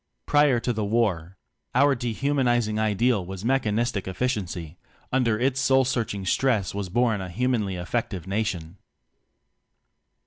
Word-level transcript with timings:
Prior 0.25 0.59
to 0.59 0.73
the 0.73 0.83
War, 0.83 1.37
our 1.75 1.93
de 1.93 2.11
humaniz 2.15 2.67
ing 2.67 2.79
ideal 2.79 3.23
was 3.23 3.45
Mechanistic 3.45 4.07
Efficiency, 4.07 4.79
under 5.13 5.37
its 5.39 5.61
soul 5.61 5.85
searching 5.85 6.25
stress 6.25 6.73
was 6.73 6.89
born 6.89 7.21
a 7.21 7.29
Humanly 7.29 7.75
Effective 7.75 8.25
Nation. 8.25 8.79